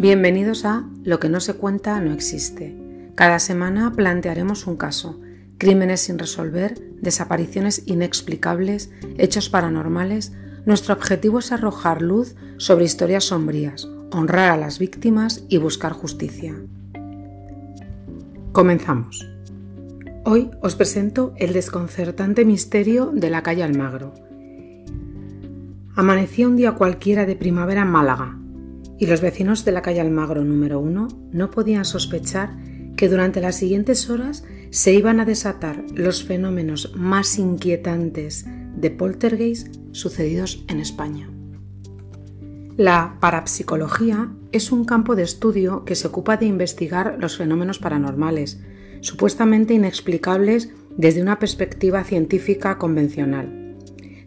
Bienvenidos 0.00 0.64
a 0.64 0.88
Lo 1.04 1.20
que 1.20 1.28
no 1.28 1.40
se 1.40 1.52
cuenta 1.52 2.00
no 2.00 2.14
existe. 2.14 2.74
Cada 3.16 3.38
semana 3.38 3.92
plantearemos 3.92 4.66
un 4.66 4.78
caso, 4.78 5.20
crímenes 5.58 6.00
sin 6.00 6.18
resolver, 6.18 6.80
desapariciones 7.02 7.82
inexplicables, 7.84 8.90
hechos 9.18 9.50
paranormales. 9.50 10.32
Nuestro 10.64 10.94
objetivo 10.94 11.40
es 11.40 11.52
arrojar 11.52 12.00
luz 12.00 12.34
sobre 12.56 12.86
historias 12.86 13.24
sombrías, 13.24 13.90
honrar 14.10 14.52
a 14.52 14.56
las 14.56 14.78
víctimas 14.78 15.44
y 15.50 15.58
buscar 15.58 15.92
justicia. 15.92 16.54
Comenzamos. 18.52 19.28
Hoy 20.24 20.50
os 20.62 20.76
presento 20.76 21.34
el 21.36 21.52
desconcertante 21.52 22.46
misterio 22.46 23.10
de 23.12 23.28
la 23.28 23.42
calle 23.42 23.64
Almagro. 23.64 24.14
Amanecía 25.94 26.48
un 26.48 26.56
día 26.56 26.72
cualquiera 26.72 27.26
de 27.26 27.36
primavera 27.36 27.82
en 27.82 27.88
Málaga, 27.88 28.39
y 29.00 29.06
los 29.06 29.22
vecinos 29.22 29.64
de 29.64 29.72
la 29.72 29.82
calle 29.82 30.00
Almagro 30.00 30.44
número 30.44 30.78
1 30.78 31.08
no 31.32 31.50
podían 31.50 31.86
sospechar 31.86 32.56
que 32.96 33.08
durante 33.08 33.40
las 33.40 33.56
siguientes 33.56 34.10
horas 34.10 34.44
se 34.68 34.92
iban 34.92 35.20
a 35.20 35.24
desatar 35.24 35.84
los 35.94 36.22
fenómenos 36.22 36.92
más 36.94 37.38
inquietantes 37.38 38.44
de 38.76 38.90
poltergeist 38.90 39.74
sucedidos 39.92 40.64
en 40.68 40.80
España. 40.80 41.30
La 42.76 43.16
parapsicología 43.20 44.32
es 44.52 44.70
un 44.70 44.84
campo 44.84 45.16
de 45.16 45.22
estudio 45.22 45.84
que 45.84 45.94
se 45.94 46.06
ocupa 46.06 46.36
de 46.36 46.46
investigar 46.46 47.16
los 47.18 47.38
fenómenos 47.38 47.78
paranormales, 47.78 48.60
supuestamente 49.00 49.72
inexplicables 49.72 50.70
desde 50.96 51.22
una 51.22 51.38
perspectiva 51.38 52.04
científica 52.04 52.76
convencional 52.76 53.69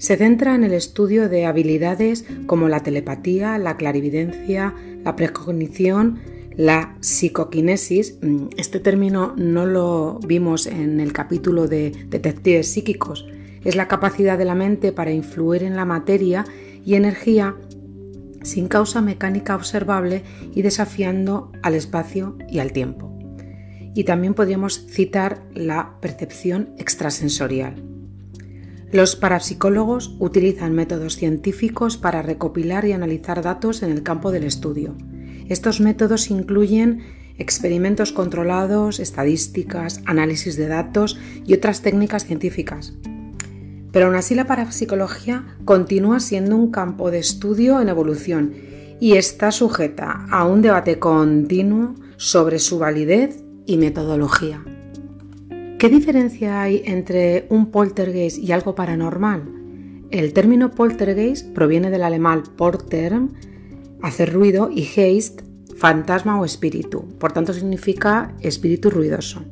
se 0.03 0.17
centra 0.17 0.53
en 0.53 0.65
el 0.65 0.73
estudio 0.73 1.29
de 1.29 1.45
habilidades 1.45 2.25
como 2.45 2.67
la 2.67 2.81
telepatía, 2.81 3.57
la 3.57 3.77
clarividencia, 3.77 4.75
la 5.01 5.15
precognición, 5.15 6.19
la 6.57 6.97
psicoquinesis. 6.99 8.17
Mm, 8.21 8.47
este 8.57 8.81
término 8.81 9.33
no 9.37 9.65
lo 9.65 10.19
vimos 10.27 10.67
en 10.67 10.99
el 10.99 11.13
capítulo 11.13 11.69
de 11.69 11.93
detectives 12.09 12.69
psíquicos. 12.69 13.25
Es 13.63 13.77
la 13.77 13.87
capacidad 13.87 14.37
de 14.37 14.43
la 14.43 14.55
mente 14.55 14.91
para 14.91 15.13
influir 15.13 15.63
en 15.63 15.77
la 15.77 15.85
materia 15.85 16.43
y 16.85 16.95
energía 16.95 17.55
sin 18.41 18.67
causa 18.67 19.01
mecánica 19.01 19.55
observable 19.55 20.23
y 20.53 20.63
desafiando 20.63 21.53
al 21.61 21.75
espacio 21.75 22.37
y 22.49 22.59
al 22.59 22.73
tiempo. 22.73 23.17
Y 23.95 24.03
también 24.03 24.33
podríamos 24.33 24.85
citar 24.85 25.45
la 25.53 25.95
percepción 26.01 26.75
extrasensorial. 26.77 27.92
Los 28.93 29.15
parapsicólogos 29.15 30.15
utilizan 30.19 30.73
métodos 30.73 31.15
científicos 31.15 31.97
para 31.97 32.21
recopilar 32.21 32.85
y 32.85 32.91
analizar 32.91 33.41
datos 33.41 33.81
en 33.81 33.89
el 33.89 34.03
campo 34.03 34.31
del 34.31 34.43
estudio. 34.43 34.95
Estos 35.49 35.81
métodos 35.81 36.29
incluyen 36.29 36.99
experimentos 37.39 38.11
controlados, 38.11 38.99
estadísticas, 38.99 40.03
análisis 40.05 40.57
de 40.57 40.67
datos 40.67 41.17
y 41.43 41.55
otras 41.55 41.81
técnicas 41.81 42.25
científicas. 42.25 42.93
Pero 43.91 44.05
aún 44.05 44.15
así 44.15 44.35
la 44.35 44.45
parapsicología 44.45 45.57
continúa 45.65 46.19
siendo 46.19 46.55
un 46.55 46.69
campo 46.69 47.09
de 47.09 47.17
estudio 47.17 47.81
en 47.81 47.89
evolución 47.89 48.53
y 48.99 49.13
está 49.13 49.51
sujeta 49.51 50.27
a 50.29 50.45
un 50.45 50.61
debate 50.61 50.99
continuo 50.99 51.95
sobre 52.17 52.59
su 52.59 52.77
validez 52.77 53.43
y 53.65 53.77
metodología. 53.77 54.63
¿Qué 55.79 55.89
diferencia 55.89 56.61
hay 56.61 56.81
entre 56.85 57.45
un 57.49 57.71
poltergeist 57.71 58.37
y 58.37 58.51
algo 58.51 58.73
paranormal? 58.73 59.43
El 60.11 60.31
término 60.31 60.71
poltergeist 60.71 61.53
proviene 61.53 61.89
del 61.89 62.03
alemán 62.03 62.43
porter, 62.55 63.19
hacer 64.01 64.31
ruido, 64.31 64.69
y 64.71 64.83
geist, 64.83 65.41
fantasma 65.75 66.39
o 66.39 66.45
espíritu, 66.45 67.09
por 67.19 67.33
tanto 67.33 67.53
significa 67.53 68.33
espíritu 68.41 68.89
ruidoso. 68.89 69.43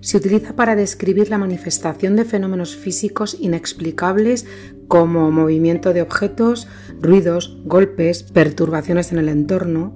Se 0.00 0.16
utiliza 0.16 0.56
para 0.56 0.74
describir 0.74 1.28
la 1.28 1.38
manifestación 1.38 2.16
de 2.16 2.24
fenómenos 2.24 2.74
físicos 2.74 3.36
inexplicables 3.38 4.46
como 4.88 5.30
movimiento 5.30 5.92
de 5.92 6.02
objetos, 6.02 6.66
ruidos, 7.00 7.58
golpes, 7.64 8.22
perturbaciones 8.22 9.12
en 9.12 9.18
el 9.18 9.28
entorno. 9.28 9.92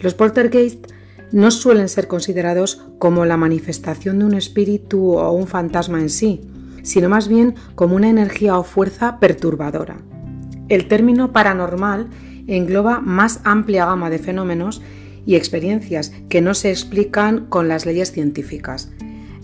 Los 0.00 0.14
poltergeist 0.14 0.86
no 1.32 1.50
suelen 1.50 1.88
ser 1.88 2.08
considerados 2.08 2.82
como 2.98 3.24
la 3.24 3.36
manifestación 3.36 4.18
de 4.18 4.24
un 4.24 4.34
espíritu 4.34 5.12
o 5.18 5.32
un 5.32 5.46
fantasma 5.46 6.00
en 6.00 6.10
sí, 6.10 6.40
sino 6.82 7.08
más 7.08 7.28
bien 7.28 7.54
como 7.74 7.96
una 7.96 8.08
energía 8.08 8.58
o 8.58 8.64
fuerza 8.64 9.18
perturbadora. 9.20 9.98
El 10.68 10.88
término 10.88 11.32
paranormal 11.32 12.08
engloba 12.46 13.00
más 13.00 13.40
amplia 13.44 13.86
gama 13.86 14.10
de 14.10 14.18
fenómenos 14.18 14.82
y 15.26 15.36
experiencias 15.36 16.12
que 16.28 16.40
no 16.40 16.54
se 16.54 16.70
explican 16.70 17.46
con 17.46 17.68
las 17.68 17.84
leyes 17.84 18.12
científicas. 18.12 18.90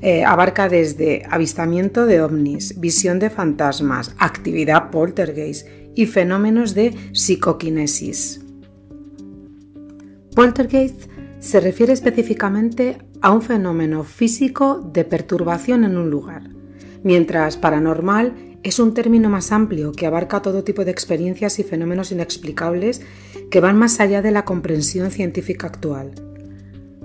Eh, 0.01 0.25
abarca 0.25 0.69
desde 0.69 1.23
avistamiento 1.31 2.07
de 2.07 2.21
ovnis, 2.21 2.79
visión 2.79 3.19
de 3.19 3.31
fantasmas, 3.31 4.15
actividad 4.19 4.91
poltergeist 4.91 5.67
y 5.95 6.07
fenómenos 6.07 6.75
de 6.75 6.95
psicoquinesis. 7.13 8.41
Poltergeist 10.35 11.14
se 11.45 11.61
refiere 11.61 11.93
específicamente 11.93 12.97
a 13.21 13.31
un 13.31 13.43
fenómeno 13.43 14.03
físico 14.03 14.81
de 14.95 15.05
perturbación 15.05 15.85
en 15.85 15.99
un 15.99 16.09
lugar, 16.09 16.49
mientras 17.03 17.59
paranormal 17.59 18.57
es 18.63 18.79
un 18.79 18.95
término 18.95 19.29
más 19.29 19.53
amplio 19.53 19.93
que 19.93 20.07
abarca 20.07 20.41
todo 20.41 20.65
tipo 20.65 20.87
de 20.87 20.91
experiencias 20.91 21.59
y 21.59 21.63
fenómenos 21.63 22.13
inexplicables 22.13 23.03
que 23.51 23.61
van 23.61 23.77
más 23.77 24.01
allá 24.01 24.23
de 24.23 24.31
la 24.31 24.47
comprensión 24.47 25.11
científica 25.11 25.67
actual. 25.67 26.13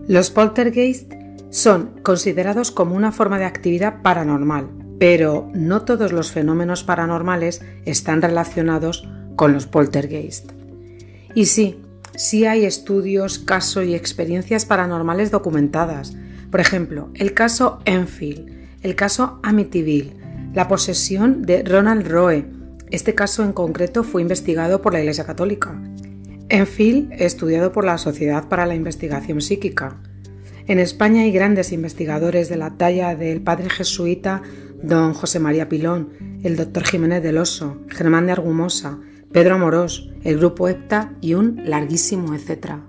Los 0.07 0.31
poltergeist 0.31 1.11
son 1.49 1.99
considerados 2.01 2.71
como 2.71 2.95
una 2.95 3.11
forma 3.11 3.39
de 3.39 3.45
actividad 3.45 4.01
paranormal, 4.01 4.69
pero 4.99 5.51
no 5.53 5.81
todos 5.81 6.13
los 6.13 6.31
fenómenos 6.31 6.85
paranormales 6.85 7.61
están 7.83 8.21
relacionados 8.21 9.05
con 9.35 9.51
los 9.51 9.67
poltergeist. 9.67 10.53
Y 11.35 11.47
sí, 11.47 11.81
sí 12.19 12.45
hay 12.45 12.65
estudios, 12.65 13.39
casos 13.39 13.85
y 13.85 13.95
experiencias 13.95 14.65
paranormales 14.65 15.31
documentadas. 15.31 16.17
Por 16.51 16.59
ejemplo, 16.59 17.09
el 17.13 17.33
caso 17.33 17.79
Enfield, 17.85 18.51
el 18.81 18.95
caso 18.95 19.39
Amityville, 19.41 20.17
la 20.53 20.67
posesión 20.67 21.43
de 21.43 21.63
Ronald 21.63 22.05
Roe. 22.05 22.45
Este 22.91 23.15
caso 23.15 23.43
en 23.43 23.53
concreto 23.53 24.03
fue 24.03 24.21
investigado 24.21 24.81
por 24.81 24.91
la 24.91 24.99
Iglesia 24.99 25.25
Católica. 25.25 25.81
Enfield, 26.49 27.13
estudiado 27.13 27.71
por 27.71 27.85
la 27.85 27.97
Sociedad 27.97 28.49
para 28.49 28.65
la 28.65 28.75
Investigación 28.75 29.39
Psíquica. 29.39 30.01
En 30.67 30.79
España 30.79 31.21
hay 31.21 31.31
grandes 31.31 31.71
investigadores 31.71 32.49
de 32.49 32.57
la 32.57 32.71
talla 32.71 33.15
del 33.15 33.41
padre 33.41 33.69
jesuita 33.69 34.41
don 34.83 35.13
José 35.13 35.39
María 35.39 35.69
Pilón, 35.69 36.09
el 36.43 36.57
doctor 36.57 36.83
Jiménez 36.83 37.23
del 37.23 37.37
Oso, 37.37 37.77
Germán 37.87 38.25
de 38.25 38.33
Argumosa, 38.33 38.99
Pedro 39.31 39.55
Amorós, 39.55 40.09
el 40.23 40.39
grupo 40.39 40.67
EPTA 40.67 41.13
y 41.21 41.35
un 41.35 41.61
larguísimo 41.63 42.33
etcétera. 42.33 42.81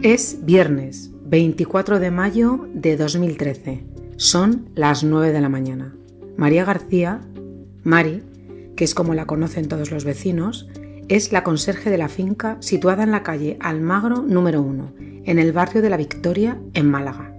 Es 0.00 0.38
viernes 0.42 1.10
24 1.26 2.00
de 2.00 2.10
mayo 2.10 2.66
de 2.72 2.96
2013. 2.96 3.84
Son 4.16 4.70
las 4.74 5.04
9 5.04 5.32
de 5.32 5.40
la 5.42 5.50
mañana. 5.50 5.94
María 6.38 6.64
García, 6.64 7.20
Mari, 7.84 8.22
que 8.74 8.84
es 8.84 8.94
como 8.94 9.12
la 9.12 9.26
conocen 9.26 9.68
todos 9.68 9.90
los 9.90 10.04
vecinos, 10.04 10.66
es 11.08 11.30
la 11.30 11.44
conserje 11.44 11.90
de 11.90 11.98
la 11.98 12.08
finca 12.08 12.56
situada 12.60 13.02
en 13.02 13.10
la 13.10 13.22
calle 13.22 13.58
Almagro 13.60 14.22
número 14.22 14.62
1, 14.62 14.94
en 15.24 15.38
el 15.38 15.52
barrio 15.52 15.82
de 15.82 15.90
la 15.90 15.98
Victoria, 15.98 16.58
en 16.72 16.90
Málaga. 16.90 17.34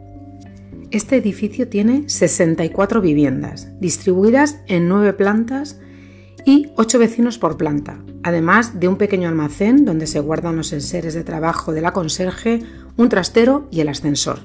Este 0.92 1.16
edificio 1.16 1.68
tiene 1.68 2.08
64 2.08 3.02
viviendas, 3.02 3.72
distribuidas 3.80 4.60
en 4.68 4.88
9 4.88 5.14
plantas 5.14 5.80
y 6.46 6.72
ocho 6.76 7.00
vecinos 7.00 7.38
por 7.38 7.58
planta, 7.58 8.00
además 8.24 8.80
de 8.80 8.88
un 8.88 8.98
pequeño 8.98 9.30
almacén 9.30 9.86
donde 9.86 10.08
se 10.08 10.20
guardan 10.20 10.56
los 10.56 10.74
enseres 10.74 11.14
de 11.14 11.24
trabajo 11.24 11.72
de 11.72 11.82
la 11.82 11.94
conserje, 11.94 12.62
un 12.98 13.10
trastero 13.10 13.68
y 13.72 13.82
el 13.82 13.90
ascensor. 13.90 14.40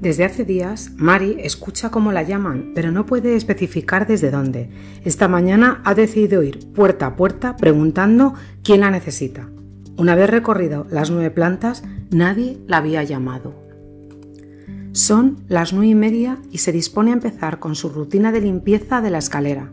Desde 0.00 0.24
hace 0.24 0.44
días, 0.44 0.90
Mari 0.96 1.36
escucha 1.40 1.90
cómo 1.90 2.12
la 2.12 2.22
llaman, 2.22 2.72
pero 2.74 2.92
no 2.92 3.06
puede 3.06 3.34
especificar 3.34 4.06
desde 4.06 4.30
dónde. 4.30 4.68
Esta 5.04 5.26
mañana 5.26 5.80
ha 5.84 5.94
decidido 5.94 6.42
ir 6.42 6.72
puerta 6.72 7.06
a 7.06 7.16
puerta 7.16 7.56
preguntando 7.56 8.34
quién 8.62 8.80
la 8.80 8.90
necesita. 8.90 9.48
Una 9.96 10.14
vez 10.14 10.28
recorrido 10.28 10.86
las 10.90 11.10
nueve 11.10 11.30
plantas, 11.30 11.82
nadie 12.10 12.58
la 12.66 12.76
había 12.78 13.02
llamado. 13.04 13.54
Son 14.92 15.44
las 15.48 15.72
nueve 15.72 15.88
y 15.88 15.94
media 15.94 16.38
y 16.50 16.58
se 16.58 16.72
dispone 16.72 17.10
a 17.10 17.14
empezar 17.14 17.58
con 17.58 17.74
su 17.74 17.88
rutina 17.88 18.32
de 18.32 18.42
limpieza 18.42 19.00
de 19.00 19.10
la 19.10 19.18
escalera, 19.18 19.72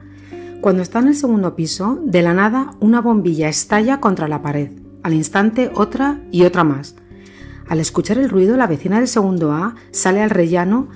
cuando 0.63 0.81
está 0.81 0.99
en 0.99 1.09
el 1.09 1.15
segundo 1.15 1.57
piso, 1.57 1.99
de 2.05 2.21
la 2.21 2.33
nada 2.33 2.73
una 2.79 3.01
bombilla 3.01 3.49
estalla 3.49 3.99
contra 3.99 4.29
la 4.29 4.41
pared, 4.41 4.71
al 5.03 5.13
instante 5.13 5.69
otra 5.75 6.21
y 6.31 6.43
otra 6.43 6.63
más. 6.63 6.95
Al 7.67 7.81
escuchar 7.81 8.17
el 8.17 8.29
ruido, 8.29 8.55
la 8.55 8.65
vecina 8.65 8.99
del 8.99 9.09
segundo 9.09 9.51
A 9.51 9.75
sale 9.91 10.21
al 10.21 10.29
rellano 10.29 10.87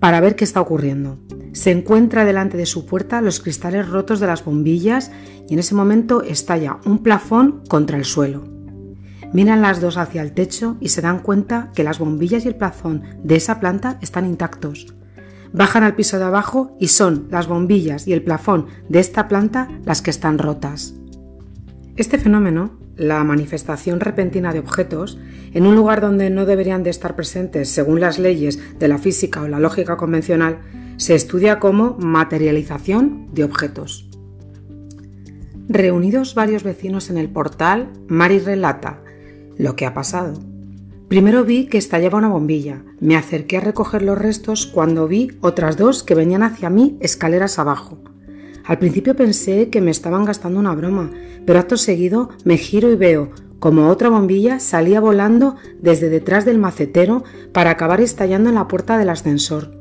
para 0.00 0.20
ver 0.20 0.36
qué 0.36 0.44
está 0.44 0.60
ocurriendo. 0.60 1.18
Se 1.52 1.70
encuentra 1.70 2.26
delante 2.26 2.58
de 2.58 2.66
su 2.66 2.84
puerta 2.84 3.22
los 3.22 3.40
cristales 3.40 3.88
rotos 3.88 4.20
de 4.20 4.26
las 4.26 4.44
bombillas 4.44 5.10
y 5.48 5.54
en 5.54 5.60
ese 5.60 5.74
momento 5.74 6.20
estalla 6.20 6.76
un 6.84 6.98
plafón 6.98 7.62
contra 7.70 7.96
el 7.96 8.04
suelo. 8.04 8.44
Miran 9.32 9.62
las 9.62 9.80
dos 9.80 9.96
hacia 9.96 10.20
el 10.20 10.32
techo 10.32 10.76
y 10.78 10.90
se 10.90 11.00
dan 11.00 11.20
cuenta 11.20 11.70
que 11.74 11.84
las 11.84 11.98
bombillas 11.98 12.44
y 12.44 12.48
el 12.48 12.56
plafón 12.56 13.02
de 13.24 13.36
esa 13.36 13.60
planta 13.60 13.98
están 14.02 14.26
intactos. 14.26 14.94
Bajan 15.52 15.84
al 15.84 15.94
piso 15.94 16.18
de 16.18 16.24
abajo 16.24 16.76
y 16.80 16.88
son 16.88 17.28
las 17.30 17.46
bombillas 17.46 18.06
y 18.06 18.12
el 18.12 18.22
plafón 18.22 18.66
de 18.88 19.00
esta 19.00 19.28
planta 19.28 19.68
las 19.84 20.02
que 20.02 20.10
están 20.10 20.38
rotas. 20.38 20.94
Este 21.96 22.18
fenómeno, 22.18 22.78
la 22.96 23.24
manifestación 23.24 24.00
repentina 24.00 24.52
de 24.52 24.58
objetos, 24.58 25.18
en 25.52 25.66
un 25.66 25.74
lugar 25.74 26.00
donde 26.00 26.28
no 26.30 26.44
deberían 26.44 26.82
de 26.82 26.90
estar 26.90 27.16
presentes 27.16 27.70
según 27.70 28.00
las 28.00 28.18
leyes 28.18 28.58
de 28.78 28.88
la 28.88 28.98
física 28.98 29.42
o 29.42 29.48
la 29.48 29.60
lógica 29.60 29.96
convencional, 29.96 30.58
se 30.96 31.14
estudia 31.14 31.58
como 31.58 31.96
materialización 31.98 33.28
de 33.32 33.44
objetos. 33.44 34.08
Reunidos 35.68 36.34
varios 36.34 36.62
vecinos 36.62 37.10
en 37.10 37.18
el 37.18 37.28
portal, 37.28 37.92
Mari 38.08 38.38
relata 38.38 39.02
lo 39.58 39.74
que 39.74 39.86
ha 39.86 39.94
pasado. 39.94 40.34
Primero 41.08 41.44
vi 41.44 41.66
que 41.66 41.78
estallaba 41.78 42.18
una 42.18 42.28
bombilla. 42.28 42.82
Me 43.00 43.16
acerqué 43.16 43.58
a 43.58 43.60
recoger 43.60 44.02
los 44.02 44.18
restos 44.18 44.66
cuando 44.66 45.06
vi 45.06 45.30
otras 45.40 45.76
dos 45.76 46.02
que 46.02 46.14
venían 46.14 46.42
hacia 46.42 46.68
mí 46.68 46.96
escaleras 47.00 47.58
abajo. 47.58 47.98
Al 48.64 48.78
principio 48.78 49.14
pensé 49.14 49.70
que 49.70 49.80
me 49.80 49.92
estaban 49.92 50.24
gastando 50.24 50.58
una 50.58 50.74
broma, 50.74 51.10
pero 51.46 51.60
acto 51.60 51.76
seguido 51.76 52.30
me 52.44 52.56
giro 52.56 52.90
y 52.90 52.96
veo 52.96 53.30
como 53.58 53.88
otra 53.88 54.10
bombilla 54.10 54.60
salía 54.60 55.00
volando 55.00 55.56
desde 55.80 56.10
detrás 56.10 56.44
del 56.44 56.58
macetero 56.58 57.24
para 57.52 57.70
acabar 57.70 58.00
estallando 58.00 58.48
en 58.50 58.54
la 58.54 58.68
puerta 58.68 58.98
del 58.98 59.08
ascensor. 59.08 59.72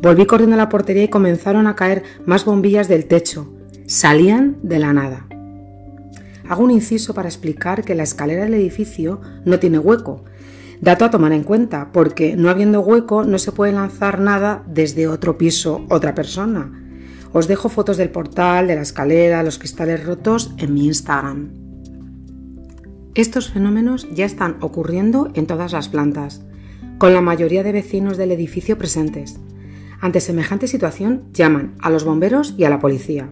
Volví 0.00 0.26
corriendo 0.26 0.54
a 0.54 0.58
la 0.58 0.68
portería 0.68 1.04
y 1.04 1.08
comenzaron 1.08 1.66
a 1.66 1.76
caer 1.76 2.02
más 2.24 2.44
bombillas 2.44 2.88
del 2.88 3.06
techo. 3.06 3.52
Salían 3.86 4.56
de 4.62 4.78
la 4.78 4.92
nada. 4.92 5.26
Hago 6.48 6.64
un 6.64 6.70
inciso 6.70 7.14
para 7.14 7.28
explicar 7.28 7.84
que 7.84 7.94
la 7.94 8.02
escalera 8.02 8.44
del 8.44 8.54
edificio 8.54 9.20
no 9.44 9.58
tiene 9.58 9.78
hueco. 9.78 10.24
Dato 10.84 11.06
a 11.06 11.10
tomar 11.10 11.32
en 11.32 11.44
cuenta, 11.44 11.88
porque 11.92 12.36
no 12.36 12.50
habiendo 12.50 12.82
hueco 12.82 13.24
no 13.24 13.38
se 13.38 13.52
puede 13.52 13.72
lanzar 13.72 14.20
nada 14.20 14.62
desde 14.66 15.08
otro 15.08 15.38
piso 15.38 15.86
otra 15.88 16.14
persona. 16.14 16.78
Os 17.32 17.48
dejo 17.48 17.70
fotos 17.70 17.96
del 17.96 18.10
portal, 18.10 18.66
de 18.66 18.74
la 18.74 18.82
escalera, 18.82 19.42
los 19.42 19.58
cristales 19.58 20.04
rotos 20.04 20.52
en 20.58 20.74
mi 20.74 20.84
Instagram. 20.84 21.52
Estos 23.14 23.50
fenómenos 23.50 24.06
ya 24.12 24.26
están 24.26 24.58
ocurriendo 24.60 25.30
en 25.32 25.46
todas 25.46 25.72
las 25.72 25.88
plantas, 25.88 26.42
con 26.98 27.14
la 27.14 27.22
mayoría 27.22 27.62
de 27.62 27.72
vecinos 27.72 28.18
del 28.18 28.32
edificio 28.32 28.76
presentes. 28.76 29.40
Ante 30.02 30.20
semejante 30.20 30.66
situación 30.66 31.32
llaman 31.32 31.76
a 31.80 31.88
los 31.88 32.04
bomberos 32.04 32.56
y 32.58 32.64
a 32.64 32.68
la 32.68 32.78
policía. 32.78 33.30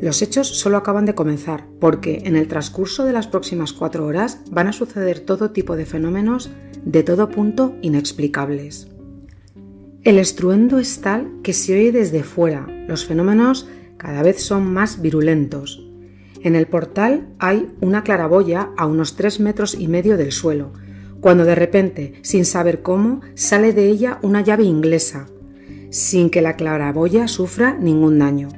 Los 0.00 0.22
hechos 0.22 0.48
solo 0.48 0.78
acaban 0.78 1.04
de 1.04 1.14
comenzar, 1.14 1.66
porque 1.78 2.22
en 2.24 2.36
el 2.36 2.48
transcurso 2.48 3.04
de 3.04 3.12
las 3.12 3.26
próximas 3.26 3.74
cuatro 3.74 4.06
horas 4.06 4.40
van 4.50 4.66
a 4.66 4.72
suceder 4.72 5.20
todo 5.20 5.50
tipo 5.50 5.76
de 5.76 5.84
fenómenos 5.84 6.50
de 6.84 7.02
todo 7.02 7.28
punto 7.28 7.74
inexplicables. 7.82 8.88
El 10.02 10.18
estruendo 10.18 10.78
es 10.78 11.02
tal 11.02 11.30
que 11.42 11.52
se 11.52 11.74
oye 11.74 11.92
desde 11.92 12.22
fuera, 12.22 12.66
los 12.88 13.04
fenómenos 13.04 13.68
cada 13.98 14.22
vez 14.22 14.42
son 14.42 14.72
más 14.72 15.02
virulentos. 15.02 15.86
En 16.42 16.56
el 16.56 16.66
portal 16.66 17.28
hay 17.38 17.70
una 17.82 18.02
claraboya 18.02 18.70
a 18.78 18.86
unos 18.86 19.14
tres 19.16 19.40
metros 19.40 19.74
y 19.78 19.88
medio 19.88 20.16
del 20.16 20.32
suelo, 20.32 20.72
cuando 21.20 21.44
de 21.44 21.54
repente, 21.54 22.14
sin 22.22 22.46
saber 22.46 22.80
cómo, 22.80 23.20
sale 23.34 23.74
de 23.74 23.88
ella 23.88 24.18
una 24.22 24.40
llave 24.40 24.64
inglesa, 24.64 25.26
sin 25.90 26.30
que 26.30 26.40
la 26.40 26.56
claraboya 26.56 27.28
sufra 27.28 27.76
ningún 27.78 28.18
daño. 28.18 28.48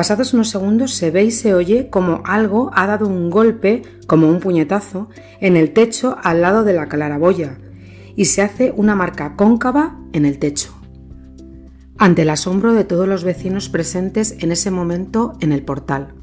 Pasados 0.00 0.32
unos 0.32 0.48
segundos 0.48 0.94
se 0.94 1.10
ve 1.10 1.24
y 1.24 1.30
se 1.30 1.52
oye 1.52 1.90
como 1.90 2.22
algo 2.24 2.70
ha 2.72 2.86
dado 2.86 3.06
un 3.06 3.28
golpe, 3.28 3.82
como 4.06 4.30
un 4.30 4.40
puñetazo, 4.40 5.10
en 5.42 5.58
el 5.58 5.74
techo 5.74 6.16
al 6.22 6.40
lado 6.40 6.64
de 6.64 6.72
la 6.72 6.88
claraboya, 6.88 7.58
y 8.16 8.24
se 8.24 8.40
hace 8.40 8.72
una 8.74 8.94
marca 8.94 9.36
cóncava 9.36 9.98
en 10.14 10.24
el 10.24 10.38
techo. 10.38 10.72
Ante 11.98 12.22
el 12.22 12.30
asombro 12.30 12.72
de 12.72 12.84
todos 12.84 13.06
los 13.06 13.24
vecinos 13.24 13.68
presentes 13.68 14.36
en 14.38 14.52
ese 14.52 14.70
momento 14.70 15.34
en 15.40 15.52
el 15.52 15.62
portal. 15.62 16.14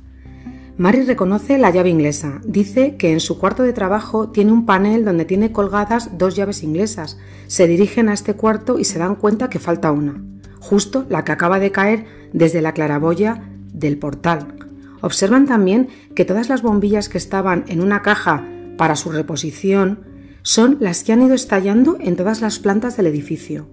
Mary 0.76 1.04
reconoce 1.04 1.60
la 1.60 1.70
llave 1.70 1.92
inglesa. 1.92 2.42
Dice 2.48 2.96
que 2.96 3.12
en 3.12 3.20
su 3.20 3.38
cuarto 3.38 3.62
de 3.62 3.74
trabajo 3.74 4.32
tiene 4.32 4.54
un 4.54 4.66
panel 4.66 5.06
donde 5.06 5.26
tiene 5.26 5.52
colgadas 5.52 6.18
dos 6.18 6.36
llaves 6.36 6.64
inglesas. 6.64 7.20
Se 7.46 7.68
dirigen 7.68 8.10
a 8.10 8.14
este 8.14 8.34
cuarto 8.34 8.80
y 8.80 8.86
se 8.86 8.98
dan 8.98 9.14
cuenta 9.14 9.52
que 9.52 9.60
falta 9.60 9.92
una, 9.92 10.20
justo 10.60 11.06
la 11.10 11.24
que 11.24 11.32
acaba 11.32 11.60
de 11.60 11.72
caer 11.72 12.06
desde 12.34 12.64
la 12.64 12.74
claraboya 12.74 13.54
del 13.80 13.98
portal. 13.98 14.56
Observan 15.02 15.46
también 15.46 15.90
que 16.16 16.26
todas 16.26 16.50
las 16.50 16.62
bombillas 16.62 17.10
que 17.10 17.18
estaban 17.18 17.66
en 17.68 17.82
una 17.82 18.02
caja 18.02 18.44
para 18.78 18.96
su 18.96 19.12
reposición 19.12 20.06
son 20.42 20.78
las 20.80 21.04
que 21.04 21.14
han 21.14 21.22
ido 21.22 21.36
estallando 21.36 21.98
en 22.00 22.16
todas 22.16 22.42
las 22.42 22.60
plantas 22.60 22.98
del 22.98 23.08
edificio. 23.08 23.68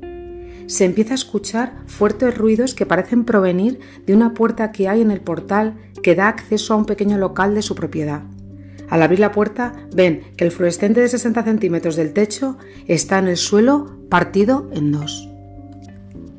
Se 0.67 0.85
empieza 0.85 1.13
a 1.13 1.17
escuchar 1.17 1.75
fuertes 1.87 2.37
ruidos 2.37 2.75
que 2.75 2.87
parecen 2.87 3.25
provenir 3.25 3.81
de 4.07 4.15
una 4.15 4.35
puerta 4.35 4.73
que 4.73 4.89
hay 4.89 5.03
en 5.03 5.11
el 5.11 5.21
portal 5.21 5.77
que 6.03 6.15
da 6.15 6.29
acceso 6.29 6.75
a 6.75 6.77
un 6.77 6.87
pequeño 6.87 7.19
local 7.19 7.55
de 7.55 7.63
su 7.63 7.75
propiedad. 7.75 8.23
Al 8.89 9.03
abrir 9.03 9.21
la 9.21 9.33
puerta 9.33 9.75
ven 9.95 10.23
que 10.37 10.45
el 10.45 10.51
fluorescente 10.51 11.01
de 11.01 11.09
60 11.09 11.43
centímetros 11.43 11.97
del 11.97 12.13
techo 12.13 12.59
está 12.87 13.19
en 13.19 13.29
el 13.29 13.37
suelo 13.37 13.99
partido 14.09 14.69
en 14.73 14.93
dos. 14.93 15.34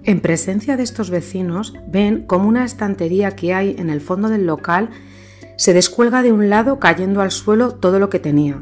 En 0.05 0.19
presencia 0.19 0.77
de 0.77 0.83
estos 0.83 1.09
vecinos, 1.09 1.73
ven 1.87 2.21
como 2.27 2.47
una 2.47 2.63
estantería 2.63 3.31
que 3.31 3.55
hay 3.55 3.75
en 3.79 3.89
el 3.89 4.01
fondo 4.01 4.29
del 4.29 4.45
local 4.45 4.91
se 5.57 5.73
descuelga 5.73 6.21
de 6.21 6.31
un 6.31 6.49
lado 6.49 6.79
cayendo 6.79 7.21
al 7.21 7.31
suelo 7.31 7.73
todo 7.73 7.97
lo 7.97 8.09
que 8.09 8.19
tenía. 8.19 8.61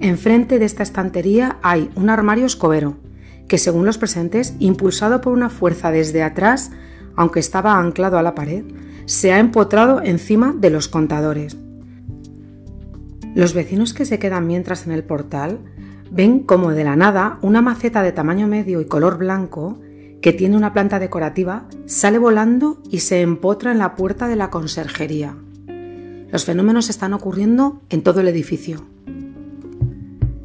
Enfrente 0.00 0.58
de 0.58 0.64
esta 0.64 0.82
estantería 0.82 1.58
hay 1.62 1.90
un 1.94 2.08
armario 2.08 2.46
escobero, 2.46 2.96
que 3.48 3.58
según 3.58 3.84
los 3.84 3.98
presentes, 3.98 4.54
impulsado 4.60 5.20
por 5.20 5.34
una 5.34 5.50
fuerza 5.50 5.90
desde 5.90 6.22
atrás, 6.22 6.70
aunque 7.16 7.40
estaba 7.40 7.78
anclado 7.78 8.16
a 8.16 8.22
la 8.22 8.34
pared, 8.34 8.64
se 9.04 9.32
ha 9.32 9.40
empotrado 9.40 10.00
encima 10.02 10.54
de 10.56 10.70
los 10.70 10.88
contadores. 10.88 11.56
Los 13.34 13.52
vecinos 13.52 13.92
que 13.92 14.06
se 14.06 14.18
quedan 14.18 14.46
mientras 14.46 14.86
en 14.86 14.92
el 14.92 15.04
portal 15.04 15.58
ven 16.10 16.40
como 16.40 16.70
de 16.70 16.84
la 16.84 16.96
nada 16.96 17.38
una 17.42 17.60
maceta 17.60 18.02
de 18.02 18.12
tamaño 18.12 18.46
medio 18.46 18.80
y 18.80 18.86
color 18.86 19.18
blanco 19.18 19.78
que 20.20 20.32
tiene 20.32 20.56
una 20.56 20.72
planta 20.72 20.98
decorativa, 20.98 21.68
sale 21.86 22.18
volando 22.18 22.82
y 22.90 23.00
se 23.00 23.20
empotra 23.20 23.72
en 23.72 23.78
la 23.78 23.94
puerta 23.94 24.28
de 24.28 24.36
la 24.36 24.50
conserjería. 24.50 25.36
Los 26.30 26.44
fenómenos 26.44 26.90
están 26.90 27.14
ocurriendo 27.14 27.82
en 27.88 28.02
todo 28.02 28.20
el 28.20 28.28
edificio. 28.28 28.84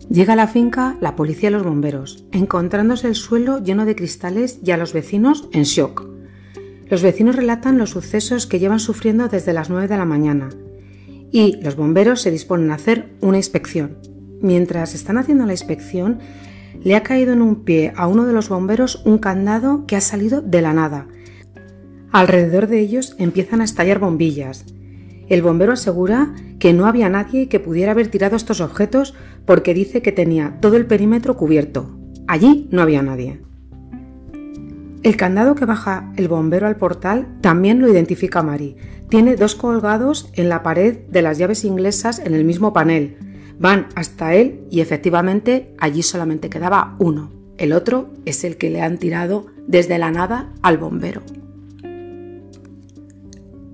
Llega 0.10 0.34
a 0.34 0.38
la 0.38 0.48
finca 0.48 0.96
la 1.02 1.16
policía 1.16 1.50
y 1.50 1.54
los 1.54 1.64
bomberos, 1.64 2.26
encontrándose 2.32 3.08
el 3.08 3.16
suelo 3.16 3.60
lleno 3.64 3.86
de 3.86 3.96
cristales 3.96 4.60
y 4.64 4.72
a 4.72 4.78
los 4.78 4.94
vecinos 4.94 5.50
en 5.54 5.64
shock. 5.64 6.08
Los 6.88 7.02
vecinos 7.02 7.36
relatan 7.36 7.80
los 7.80 7.92
sucesos 7.92 8.46
que 8.46 8.60
llevan 8.60 8.80
sufriendo 8.80 9.28
desde 9.28 9.54
las 9.54 9.70
9 9.70 9.88
de 9.88 9.98
la 9.98 10.06
mañana 10.06 10.50
y 11.34 11.60
los 11.64 11.76
bomberos 11.76 12.22
se 12.22 12.30
disponen 12.30 12.70
a 12.70 12.76
hacer 12.76 13.10
una 13.20 13.38
inspección. 13.38 13.98
Mientras 14.40 14.94
están 14.94 15.18
haciendo 15.18 15.48
la 15.48 15.54
inspección, 15.54 16.20
le 16.82 16.96
ha 16.96 17.04
caído 17.04 17.34
en 17.34 17.42
un 17.42 17.64
pie 17.64 17.94
a 17.96 18.08
uno 18.08 18.26
de 18.26 18.34
los 18.34 18.50
bomberos 18.50 19.02
un 19.06 19.18
candado 19.18 19.86
que 19.86 19.96
ha 19.96 20.02
salido 20.02 20.42
de 20.42 20.62
la 20.62 20.74
nada. 20.74 21.08
Alrededor 22.12 22.68
de 22.68 22.80
ellos 22.80 23.16
empiezan 23.18 23.62
a 23.62 23.64
estallar 23.64 24.00
bombillas. 24.00 24.66
El 25.30 25.42
bombero 25.42 25.74
asegura 25.74 26.34
que 26.60 26.74
no 26.74 26.86
había 26.86 27.10
nadie 27.10 27.50
que 27.50 27.60
pudiera 27.60 27.92
haber 27.92 28.08
tirado 28.08 28.36
estos 28.36 28.62
objetos 28.62 29.16
porque 29.46 29.74
dice 29.74 30.02
que 30.02 30.12
tenía 30.12 30.58
todo 30.62 30.78
el 30.78 30.86
perímetro 30.86 31.36
cubierto. 31.38 31.98
Allí 32.28 32.68
no 32.72 32.82
había 32.82 33.02
nadie. 33.02 33.42
El 35.04 35.18
candado 35.18 35.56
que 35.56 35.66
baja 35.66 36.14
el 36.16 36.30
bombero 36.30 36.68
al 36.68 36.78
portal 36.78 37.28
también 37.42 37.82
lo 37.82 37.90
identifica 37.90 38.42
Mari. 38.42 38.78
Tiene 39.10 39.36
dos 39.36 39.56
colgados 39.56 40.30
en 40.34 40.48
la 40.48 40.64
pared 40.64 41.00
de 41.10 41.22
las 41.22 41.38
llaves 41.38 41.66
inglesas 41.66 42.20
en 42.20 42.34
el 42.34 42.46
mismo 42.46 42.72
panel, 42.72 43.18
Van 43.60 43.88
hasta 43.96 44.36
él 44.36 44.62
y 44.70 44.82
efectivamente 44.82 45.74
allí 45.78 46.04
solamente 46.04 46.50
quedaba 46.50 46.96
uno. 47.00 47.32
El 47.58 47.74
otro 47.74 48.10
es 48.26 48.44
el 48.44 48.58
que 48.58 48.70
le 48.70 48.82
han 48.82 48.98
tirado 48.98 49.46
desde 49.68 49.98
la 49.98 50.12
nada 50.12 50.52
al 50.62 50.78
bombero. 50.78 51.22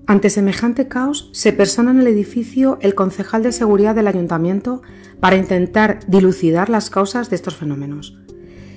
Ante 0.05 0.31
semejante 0.31 0.88
caos, 0.88 1.29
se 1.33 1.53
persona 1.53 1.91
en 1.91 2.00
el 2.00 2.07
edificio 2.07 2.79
el 2.81 2.95
concejal 2.95 3.43
de 3.43 3.51
seguridad 3.51 3.93
del 3.93 4.07
ayuntamiento 4.07 4.81
para 5.19 5.36
intentar 5.36 6.00
dilucidar 6.07 6.69
las 6.69 6.89
causas 6.89 7.29
de 7.29 7.36
estos 7.36 7.55
fenómenos. 7.55 8.17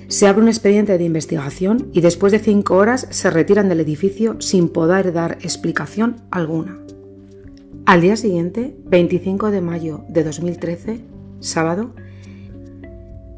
Se 0.09 0.27
abre 0.27 0.43
un 0.43 0.47
expediente 0.47 0.95
de 0.95 1.03
investigación 1.03 1.89
y 1.91 2.01
después 2.01 2.31
de 2.31 2.37
cinco 2.37 2.75
horas 2.75 3.07
se 3.09 3.31
retiran 3.31 3.67
del 3.67 3.79
edificio 3.79 4.39
sin 4.41 4.69
poder 4.69 5.11
dar 5.11 5.39
explicación 5.41 6.17
alguna. 6.29 6.77
Al 7.85 7.99
día 7.99 8.15
siguiente, 8.15 8.77
25 8.85 9.51
de 9.51 9.59
mayo 9.59 10.05
de 10.07 10.23
2013, 10.23 11.01
sábado, 11.41 11.93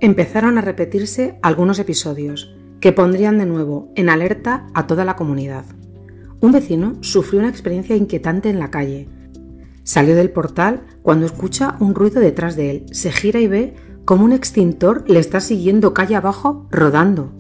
empezaron 0.02 0.60
a 0.60 0.62
repetirse 0.62 1.40
algunos 1.42 1.80
episodios 1.80 2.56
que 2.80 2.92
pondrían 2.92 3.40
de 3.40 3.48
nuevo 3.48 3.92
en 3.96 4.08
alerta 4.08 4.68
a 4.76 4.86
toda 4.86 5.04
la 5.04 5.16
comunidad. 5.16 5.66
Un 6.42 6.52
vecino 6.52 6.94
sufrió 7.02 7.40
una 7.40 7.50
experiencia 7.50 7.96
inquietante 7.96 8.50
en 8.50 8.60
la 8.60 8.70
calle. 8.70 9.10
Salió 9.82 10.16
del 10.16 10.30
portal 10.30 10.86
cuando 11.02 11.26
escucha 11.26 11.76
un 11.80 11.96
ruido 11.96 12.22
detrás 12.22 12.56
de 12.56 12.70
él. 12.70 12.86
Se 12.92 13.12
gira 13.12 13.40
y 13.40 13.48
ve 13.48 13.74
como 14.06 14.26
un 14.26 14.32
extintor 14.32 15.10
le 15.10 15.18
está 15.18 15.40
siguiendo 15.40 15.96
calle 15.96 16.18
abajo 16.18 16.68
rodando. 16.70 17.32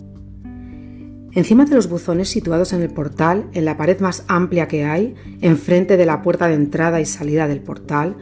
Encima 1.36 1.65
de 1.65 1.75
los 1.75 1.89
buzones 1.89 2.30
situados 2.30 2.72
en 2.72 2.82
el 2.82 2.89
portal, 2.89 3.50
en 3.51 3.65
la 3.65 3.75
pared 3.75 4.00
más 4.00 4.24
amplia 4.30 4.70
que 4.70 4.86
hay, 4.86 5.15
enfrente 5.42 5.98
de 5.98 6.06
la 6.06 6.22
puerta 6.22 6.48
de 6.48 6.54
entrada 6.54 7.01
y 7.01 7.06
salida 7.06 7.50
del 7.50 7.60
portal, 7.60 8.15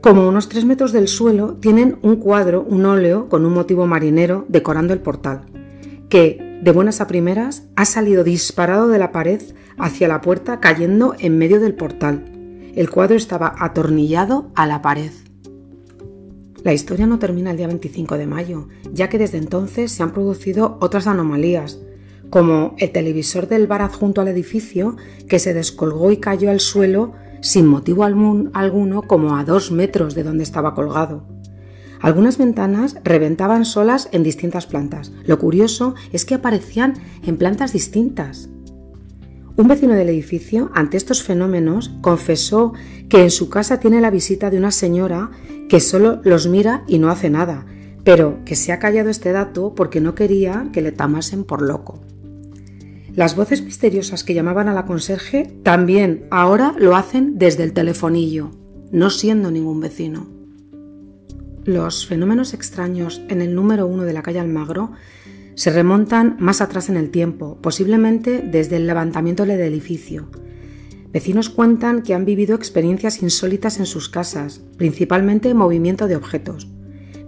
como 0.00 0.28
unos 0.28 0.48
tres 0.48 0.64
metros 0.64 0.90
del 0.90 1.06
suelo, 1.06 1.54
tienen 1.54 1.98
un 2.02 2.16
cuadro, 2.16 2.62
un 2.62 2.84
óleo 2.84 3.28
con 3.28 3.46
un 3.46 3.54
motivo 3.54 3.86
marinero 3.86 4.44
decorando 4.48 4.92
el 4.92 4.98
portal, 4.98 5.42
que, 6.08 6.58
de 6.60 6.72
buenas 6.72 7.00
a 7.00 7.06
primeras, 7.06 7.62
ha 7.76 7.84
salido 7.84 8.24
disparado 8.24 8.88
de 8.88 8.98
la 8.98 9.12
pared 9.12 9.40
hacia 9.78 10.08
la 10.08 10.20
puerta 10.20 10.58
cayendo 10.58 11.14
en 11.20 11.38
medio 11.38 11.60
del 11.60 11.76
portal. 11.76 12.24
El 12.74 12.90
cuadro 12.90 13.16
estaba 13.16 13.54
atornillado 13.56 14.50
a 14.56 14.66
la 14.66 14.82
pared. 14.82 15.12
La 16.64 16.72
historia 16.72 17.06
no 17.06 17.20
termina 17.20 17.52
el 17.52 17.56
día 17.56 17.68
25 17.68 18.18
de 18.18 18.26
mayo, 18.26 18.66
ya 18.92 19.08
que 19.08 19.18
desde 19.18 19.38
entonces 19.38 19.92
se 19.92 20.02
han 20.02 20.12
producido 20.12 20.76
otras 20.80 21.06
anomalías, 21.06 21.78
como 22.30 22.74
el 22.78 22.90
televisor 22.92 23.48
del 23.48 23.66
bar 23.66 23.82
adjunto 23.82 24.20
al 24.20 24.28
edificio 24.28 24.96
que 25.28 25.38
se 25.38 25.54
descolgó 25.54 26.10
y 26.10 26.18
cayó 26.18 26.50
al 26.50 26.60
suelo 26.60 27.12
sin 27.40 27.66
motivo 27.66 28.04
alguno 28.04 29.02
como 29.02 29.36
a 29.36 29.44
dos 29.44 29.70
metros 29.70 30.14
de 30.14 30.24
donde 30.24 30.42
estaba 30.42 30.74
colgado. 30.74 31.24
Algunas 32.00 32.38
ventanas 32.38 32.96
reventaban 33.02 33.64
solas 33.64 34.08
en 34.12 34.22
distintas 34.22 34.66
plantas. 34.66 35.12
Lo 35.24 35.38
curioso 35.38 35.94
es 36.12 36.24
que 36.24 36.34
aparecían 36.34 36.94
en 37.24 37.36
plantas 37.36 37.72
distintas. 37.72 38.48
Un 39.56 39.66
vecino 39.66 39.94
del 39.94 40.08
edificio, 40.08 40.70
ante 40.74 40.96
estos 40.96 41.24
fenómenos, 41.24 41.90
confesó 42.00 42.72
que 43.08 43.22
en 43.22 43.30
su 43.32 43.50
casa 43.50 43.80
tiene 43.80 44.00
la 44.00 44.10
visita 44.10 44.50
de 44.50 44.58
una 44.58 44.70
señora 44.70 45.32
que 45.68 45.80
solo 45.80 46.20
los 46.22 46.46
mira 46.46 46.84
y 46.86 47.00
no 47.00 47.10
hace 47.10 47.30
nada, 47.30 47.66
pero 48.04 48.38
que 48.44 48.54
se 48.54 48.70
ha 48.70 48.78
callado 48.78 49.10
este 49.10 49.32
dato 49.32 49.74
porque 49.74 50.00
no 50.00 50.14
quería 50.14 50.68
que 50.72 50.82
le 50.82 50.92
tamasen 50.92 51.42
por 51.42 51.62
loco. 51.62 52.00
Las 53.18 53.34
voces 53.34 53.64
misteriosas 53.64 54.22
que 54.22 54.32
llamaban 54.32 54.68
a 54.68 54.72
la 54.72 54.86
conserje 54.86 55.52
también 55.64 56.28
ahora 56.30 56.76
lo 56.78 56.94
hacen 56.94 57.36
desde 57.36 57.64
el 57.64 57.72
telefonillo, 57.72 58.52
no 58.92 59.10
siendo 59.10 59.50
ningún 59.50 59.80
vecino. 59.80 60.28
Los 61.64 62.06
fenómenos 62.06 62.54
extraños 62.54 63.20
en 63.28 63.42
el 63.42 63.56
número 63.56 63.88
uno 63.88 64.04
de 64.04 64.12
la 64.12 64.22
calle 64.22 64.38
Almagro 64.38 64.92
se 65.56 65.72
remontan 65.72 66.36
más 66.38 66.60
atrás 66.60 66.90
en 66.90 66.96
el 66.96 67.10
tiempo, 67.10 67.58
posiblemente 67.60 68.40
desde 68.40 68.76
el 68.76 68.86
levantamiento 68.86 69.46
del 69.46 69.62
edificio. 69.62 70.28
Vecinos 71.10 71.50
cuentan 71.50 72.02
que 72.02 72.14
han 72.14 72.24
vivido 72.24 72.54
experiencias 72.54 73.20
insólitas 73.20 73.80
en 73.80 73.86
sus 73.86 74.08
casas, 74.08 74.60
principalmente 74.76 75.54
movimiento 75.54 76.06
de 76.06 76.14
objetos. 76.14 76.68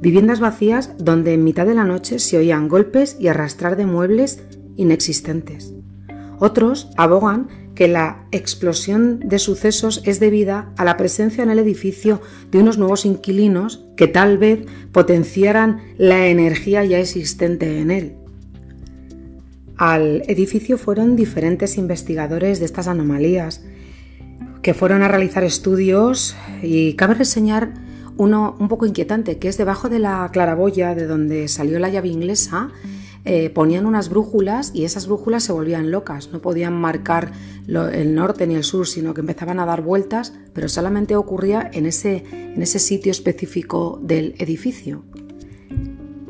Viviendas 0.01 0.39
vacías 0.39 0.93
donde 0.99 1.35
en 1.35 1.43
mitad 1.43 1.67
de 1.67 1.75
la 1.75 1.85
noche 1.85 2.21
se 2.21 2.39
oían 2.39 2.69
golpes 2.69 3.17
y 3.19 3.27
arrastrar 3.27 3.75
de 3.75 3.87
muebles 3.87 4.45
inexistentes. 4.77 5.75
Otros 6.41 6.89
abogan 6.97 7.49
que 7.75 7.87
la 7.87 8.25
explosión 8.33 9.21
de 9.21 9.39
sucesos 9.39 10.03
es 10.05 10.21
debida 10.21 10.73
a 10.77 10.85
la 10.85 10.97
presencia 10.97 11.45
en 11.45 11.51
el 11.51 11.59
edificio 11.59 12.21
de 12.51 12.59
unos 12.59 12.79
nuevos 12.79 13.05
inquilinos 13.05 13.85
que 13.97 14.09
tal 14.09 14.39
vez 14.39 14.67
potenciaran 14.91 15.81
la 15.99 16.27
energía 16.27 16.85
ya 16.85 16.99
existente 16.99 17.79
en 17.81 17.91
él. 17.91 18.17
Al 19.77 20.23
edificio 20.27 20.79
fueron 20.79 21.15
diferentes 21.15 21.79
investigadores 21.79 22.59
de 22.59 22.67
estas 22.67 22.89
anomalías 22.89 23.63
que 24.63 24.75
fueron 24.75 25.03
a 25.03 25.09
realizar 25.09 25.45
estudios 25.45 26.37
y 26.63 26.95
cabe 26.95 27.15
reseñar 27.15 27.75
uno 28.17 28.57
un 28.59 28.69
poco 28.69 28.85
inquietante, 28.85 29.39
que 29.39 29.49
es 29.49 29.57
debajo 29.57 29.89
de 29.89 29.99
la 29.99 30.29
claraboya 30.33 30.95
de 30.95 31.07
donde 31.07 31.49
salió 31.49 31.79
la 31.79 31.89
llave 31.89 32.09
inglesa, 32.09 32.71
eh, 33.25 33.51
ponían 33.51 33.87
unas 33.87 34.09
brújulas 34.09 34.73
y 34.75 34.85
esas 34.85 35.07
brújulas 35.07 35.45
se 35.45 35.53
volvían 35.53 35.91
locas, 35.91 36.31
no 36.33 36.41
podían 36.41 36.73
marcar 36.73 37.33
el 37.69 38.15
norte 38.15 38.47
ni 38.47 38.55
el 38.55 38.65
sur, 38.65 38.87
sino 38.87 39.15
que 39.15 39.21
empezaban 39.21 39.61
a 39.61 39.67
dar 39.67 39.83
vueltas, 39.83 40.33
pero 40.53 40.69
solamente 40.69 41.17
ocurría 41.17 41.71
en 41.73 41.87
ese, 41.87 42.25
en 42.33 42.63
ese 42.63 42.79
sitio 42.79 43.13
específico 43.13 44.01
del 44.03 44.35
edificio. 44.39 45.03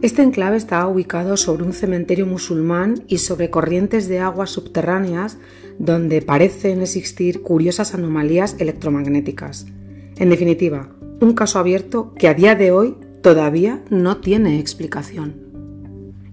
Este 0.02 0.23
enclave 0.23 0.56
está 0.56 0.87
ubicado 0.88 1.37
sobre 1.37 1.62
un 1.62 1.75
cementerio 1.75 2.26
musulmán 2.26 3.04
y 3.06 3.18
sobre 3.18 3.50
corrientes 3.50 4.09
de 4.09 4.20
aguas 4.20 4.50
subterráneas 4.50 5.37
donde 5.78 6.23
parecen 6.23 6.80
existir 6.80 7.42
curiosas 7.42 7.94
anomalías 7.94 8.56
electromagnéticas. 8.59 9.66
En 10.16 10.30
definitiva, 10.30 10.88
un 11.20 11.35
caso 11.35 11.59
abierto 11.59 12.14
que 12.14 12.28
a 12.28 12.35
día 12.35 12.54
de 12.54 12.70
hoy 12.70 12.97
todavía 13.23 13.82
no 13.90 14.18
tiene 14.18 14.59
explicación. 14.59 15.50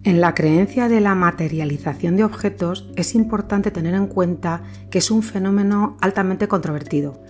En 0.08 0.22
la 0.22 0.34
creencia 0.34 0.88
de 0.88 1.02
la 1.02 1.16
materialización 1.16 2.16
de 2.16 2.24
objetos 2.24 2.90
es 2.96 3.14
importante 3.14 3.72
tener 3.72 3.94
en 3.94 4.08
cuenta 4.08 4.64
que 4.90 5.00
es 5.00 5.12
un 5.12 5.22
fenómeno 5.22 5.98
altamente 6.00 6.48
controvertido 6.48 7.22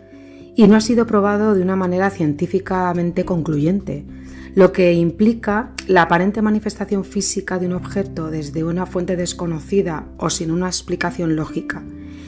y 0.56 0.68
no 0.68 0.76
ha 0.76 0.82
sido 0.82 1.08
probado 1.08 1.56
de 1.56 1.64
una 1.64 1.76
manera 1.76 2.12
científicamente 2.12 3.26
concluyente, 3.26 4.06
lo 4.58 4.72
que 4.72 4.92
implica 4.92 5.72
la 5.86 6.02
aparente 6.02 6.42
manifestación 6.42 7.06
física 7.06 7.60
de 7.60 7.68
un 7.68 7.74
objeto 7.74 8.32
desde 8.32 8.64
una 8.64 8.88
fuente 8.88 9.16
desconocida 9.16 10.08
o 10.18 10.32
sin 10.32 10.50
una 10.50 10.66
explicación 10.66 11.36
lógica 11.36 11.84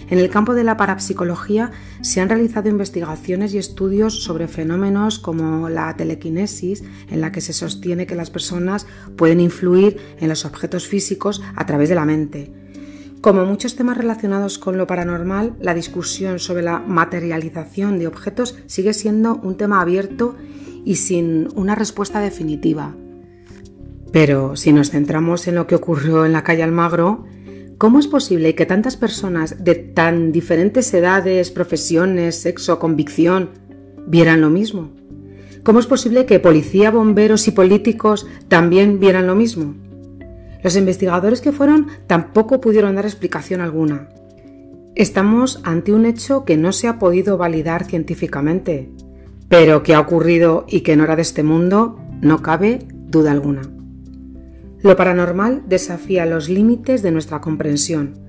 en 0.09 0.17
el 0.17 0.29
campo 0.29 0.55
de 0.55 0.63
la 0.63 0.77
parapsicología 0.77 1.71
se 2.01 2.19
han 2.19 2.29
realizado 2.29 2.69
investigaciones 2.69 3.53
y 3.53 3.57
estudios 3.57 4.24
sobre 4.24 4.48
fenómenos 4.48 5.19
como 5.19 5.69
la 5.69 5.95
telequinesis, 5.95 6.83
en 7.09 7.21
la 7.21 7.31
que 7.31 7.41
se 7.41 7.53
sostiene 7.53 8.07
que 8.07 8.15
las 8.15 8.31
personas 8.31 8.88
pueden 9.15 9.39
influir 9.39 9.98
en 10.19 10.29
los 10.29 10.45
objetos 10.45 10.88
físicos 10.88 11.41
a 11.55 11.65
través 11.65 11.89
de 11.89 11.95
la 11.95 12.05
mente. 12.05 12.51
Como 13.21 13.45
muchos 13.45 13.75
temas 13.75 13.98
relacionados 13.98 14.57
con 14.57 14.77
lo 14.77 14.88
paranormal, 14.88 15.55
la 15.59 15.74
discusión 15.74 16.39
sobre 16.39 16.63
la 16.63 16.79
materialización 16.79 18.00
de 18.00 18.07
objetos 18.07 18.57
sigue 18.65 18.93
siendo 18.93 19.36
un 19.36 19.57
tema 19.57 19.81
abierto 19.81 20.36
y 20.89 20.96
sin 20.96 21.50
una 21.53 21.75
respuesta 21.75 22.19
definitiva. 22.19 22.96
Pero 24.12 24.55
si 24.55 24.74
nos 24.74 24.89
centramos 24.89 25.48
en 25.48 25.53
lo 25.53 25.67
que 25.67 25.75
ocurrió 25.75 26.25
en 26.25 26.34
la 26.34 26.43
calle 26.43 26.63
Almagro, 26.63 27.25
¿Cómo 27.77 27.98
es 28.00 28.08
posible 28.08 28.55
que 28.55 28.65
tantas 28.65 28.98
personas 28.98 29.63
de 29.63 29.74
tan 29.74 30.34
diferentes 30.34 30.93
edades, 30.93 31.50
profesiones, 31.50 32.36
sexo, 32.36 32.77
convicción 32.77 33.51
vieran 34.05 34.41
lo 34.41 34.50
mismo? 34.50 34.91
¿Cómo 35.63 35.79
es 35.79 35.88
posible 35.88 36.25
que 36.25 36.41
policía, 36.41 36.91
bomberos 36.91 37.48
y 37.48 37.51
políticos 37.51 38.27
también 38.50 39.00
vieran 39.00 39.27
lo 39.27 39.36
mismo? 39.36 39.75
Los 40.62 40.75
investigadores 40.75 41.39
que 41.39 41.53
fueron 41.53 41.88
tampoco 42.05 42.60
pudieron 42.60 42.96
dar 42.96 43.05
explicación 43.05 43.62
alguna. 43.62 44.10
Estamos 44.96 45.62
ante 45.63 45.93
un 45.93 46.05
hecho 46.05 46.43
que 46.43 46.58
no 46.58 46.74
se 46.74 46.89
ha 46.89 47.00
podido 47.00 47.38
validar 47.38 47.86
científicamente, 47.86 48.91
pero 49.50 49.84
que 49.84 49.96
ha 49.96 50.00
ocurrido 50.00 50.65
y 50.70 50.82
que 50.82 50.96
no 50.96 51.03
era 51.03 51.15
de 51.15 51.24
este 51.24 51.44
mundo, 51.44 52.00
no 52.22 52.41
cabe 52.41 52.88
duda 53.08 53.32
alguna. 53.32 53.62
Lo 54.82 54.96
paranormal 54.96 55.63
desafía 55.68 56.25
los 56.25 56.48
límites 56.48 57.01
de 57.01 57.12
nuestra 57.12 57.41
comprensión, 57.41 58.20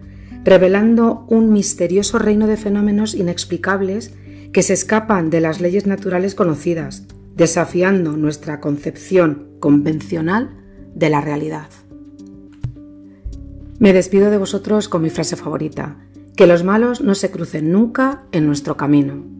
revelando 0.42 1.26
un 1.28 1.52
misterioso 1.52 2.18
reino 2.18 2.46
de 2.46 2.56
fenómenos 2.56 3.14
inexplicables 3.14 4.14
que 4.52 4.62
se 4.62 4.72
escapan 4.72 5.30
de 5.30 5.40
las 5.40 5.60
leyes 5.60 5.86
naturales 5.86 6.34
conocidas, 6.34 7.06
desafiando 7.36 8.16
nuestra 8.16 8.60
concepción 8.60 9.50
convencional 9.60 10.56
de 10.94 11.10
la 11.10 11.20
realidad. 11.20 11.68
Me 13.78 13.92
despido 13.92 14.30
de 14.30 14.38
vosotros 14.38 14.88
con 14.88 15.02
mi 15.02 15.10
frase 15.10 15.36
favorita, 15.36 15.98
que 16.36 16.46
los 16.46 16.64
malos 16.64 17.00
no 17.00 17.14
se 17.14 17.30
crucen 17.30 17.70
nunca 17.70 18.24
en 18.32 18.46
nuestro 18.46 18.76
camino. 18.76 19.39